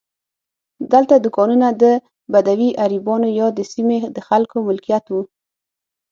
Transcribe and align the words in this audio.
دلته 0.93 1.15
دوکانونه 1.17 1.67
د 1.81 1.83
بدوي 2.33 2.69
عربانو 2.83 3.27
یا 3.39 3.47
د 3.57 3.59
سیمې 3.71 3.97
د 4.15 4.17
خلکو 4.27 4.55
ملکیت 4.67 5.05
وو. 5.09 5.21